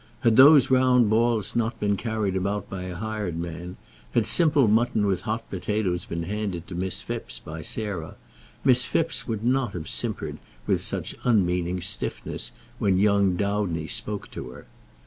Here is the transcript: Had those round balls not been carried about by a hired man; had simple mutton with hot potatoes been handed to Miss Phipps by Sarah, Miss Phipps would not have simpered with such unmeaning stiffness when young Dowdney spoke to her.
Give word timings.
Had 0.21 0.35
those 0.35 0.71
round 0.71 1.11
balls 1.11 1.55
not 1.55 1.79
been 1.79 1.95
carried 1.95 2.35
about 2.35 2.67
by 2.71 2.85
a 2.85 2.95
hired 2.95 3.37
man; 3.37 3.77
had 4.13 4.25
simple 4.25 4.67
mutton 4.67 5.05
with 5.05 5.21
hot 5.21 5.47
potatoes 5.51 6.05
been 6.05 6.23
handed 6.23 6.65
to 6.67 6.73
Miss 6.73 7.03
Phipps 7.03 7.37
by 7.37 7.61
Sarah, 7.61 8.15
Miss 8.65 8.83
Phipps 8.83 9.27
would 9.27 9.43
not 9.43 9.73
have 9.73 9.87
simpered 9.87 10.39
with 10.65 10.81
such 10.81 11.13
unmeaning 11.23 11.81
stiffness 11.81 12.51
when 12.79 12.97
young 12.97 13.35
Dowdney 13.37 13.85
spoke 13.85 14.31
to 14.31 14.49
her. 14.49 14.65